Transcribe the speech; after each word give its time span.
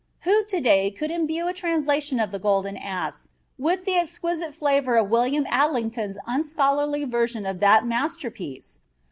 Who, 0.21 0.43
today, 0.45 0.89
could 0.89 1.11
imbue 1.11 1.47
a 1.47 1.53
translation 1.53 2.19
of 2.19 2.31
the 2.31 2.39
Golden 2.39 2.75
Ass 2.75 3.27
with 3.59 3.85
the 3.85 3.97
exquisite 3.97 4.51
flavor 4.51 4.97
of 4.97 5.11
William 5.11 5.45
Adlington's 5.45 6.17
unscholarly 6.25 7.03
version 7.03 7.45
of 7.45 7.59
that 7.59 7.85
masterpiece? 7.85 8.79